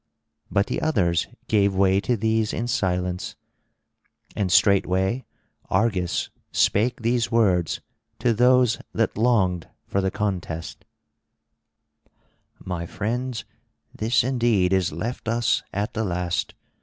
But 0.49 0.65
the 0.65 0.81
others 0.81 1.27
gave 1.47 1.75
way 1.75 1.99
to 2.01 2.17
these 2.17 2.53
in 2.53 2.67
silence. 2.67 3.35
And 4.35 4.51
straightway 4.51 5.25
Argus 5.69 6.31
spake 6.51 7.03
these 7.03 7.31
words 7.31 7.81
to 8.17 8.33
those 8.33 8.79
that 8.95 9.15
longed 9.15 9.69
for 9.85 10.01
the 10.01 10.09
contest: 10.09 10.85
"My 12.65 12.87
friends, 12.87 13.45
this 13.93 14.23
indeed 14.23 14.73
is 14.73 14.91
left 14.91 15.27
us 15.27 15.61
at 15.71 15.93
the 15.93 16.03
last. 16.03 16.55